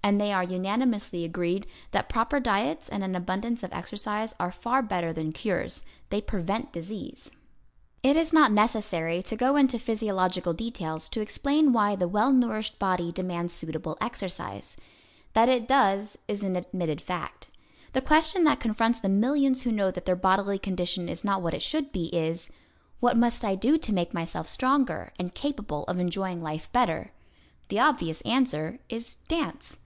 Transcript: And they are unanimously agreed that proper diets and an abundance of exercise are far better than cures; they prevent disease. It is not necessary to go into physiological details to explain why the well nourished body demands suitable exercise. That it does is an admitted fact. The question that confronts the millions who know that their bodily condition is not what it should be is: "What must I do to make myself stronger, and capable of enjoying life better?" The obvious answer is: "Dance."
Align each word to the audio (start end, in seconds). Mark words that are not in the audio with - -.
And 0.00 0.18
they 0.20 0.32
are 0.32 0.44
unanimously 0.44 1.22
agreed 1.24 1.66
that 1.90 2.08
proper 2.08 2.40
diets 2.40 2.88
and 2.88 3.04
an 3.04 3.14
abundance 3.14 3.62
of 3.62 3.72
exercise 3.74 4.32
are 4.40 4.52
far 4.52 4.80
better 4.80 5.12
than 5.12 5.32
cures; 5.32 5.82
they 6.08 6.20
prevent 6.22 6.72
disease. 6.72 7.30
It 8.02 8.16
is 8.16 8.32
not 8.32 8.50
necessary 8.52 9.22
to 9.24 9.36
go 9.36 9.56
into 9.56 9.78
physiological 9.78 10.54
details 10.54 11.10
to 11.10 11.20
explain 11.20 11.72
why 11.74 11.94
the 11.94 12.08
well 12.08 12.32
nourished 12.32 12.78
body 12.78 13.12
demands 13.12 13.52
suitable 13.52 13.98
exercise. 14.00 14.78
That 15.34 15.50
it 15.50 15.68
does 15.68 16.16
is 16.26 16.42
an 16.42 16.56
admitted 16.56 17.02
fact. 17.02 17.48
The 17.92 18.00
question 18.00 18.44
that 18.44 18.60
confronts 18.60 19.00
the 19.00 19.10
millions 19.10 19.62
who 19.62 19.72
know 19.72 19.90
that 19.90 20.06
their 20.06 20.16
bodily 20.16 20.58
condition 20.60 21.10
is 21.10 21.22
not 21.22 21.42
what 21.42 21.52
it 21.54 21.62
should 21.62 21.92
be 21.92 22.04
is: 22.16 22.50
"What 23.00 23.16
must 23.18 23.44
I 23.44 23.56
do 23.56 23.76
to 23.76 23.92
make 23.92 24.14
myself 24.14 24.48
stronger, 24.48 25.12
and 25.18 25.34
capable 25.34 25.84
of 25.84 25.98
enjoying 25.98 26.40
life 26.42 26.72
better?" 26.72 27.10
The 27.68 27.80
obvious 27.80 28.22
answer 28.22 28.78
is: 28.88 29.16
"Dance." 29.28 29.80